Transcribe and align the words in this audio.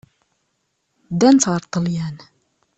Ddant 1.11 1.47
ɣer 1.49 1.61
Ṭṭalyan. 1.67 2.17